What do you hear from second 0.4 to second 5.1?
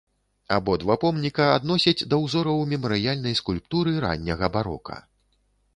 Абодва помніка адносяць да ўзораў мемарыяльнай скульптуры ранняга барока.